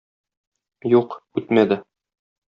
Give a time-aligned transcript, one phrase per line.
[0.93, 1.77] Юк, үтмәде.